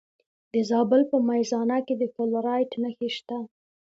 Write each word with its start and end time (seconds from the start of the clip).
د 0.53 0.55
زابل 0.69 1.01
په 1.11 1.17
میزانه 1.29 1.77
کې 1.85 1.93
د 2.01 2.03
فلورایټ 2.15 2.71
نښې 2.81 3.09
شته. 3.17 3.37